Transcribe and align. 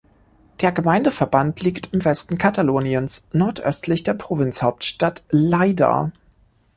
Der 0.61 0.71
Gemeindeverband 0.71 1.61
liegt 1.61 1.93
im 1.93 2.03
Westen 2.03 2.39
Kataloniens, 2.39 3.27
nordöstlich 3.33 4.01
der 4.01 4.15
Provinzhauptstadt 4.15 5.21
Lleida. 5.29 6.11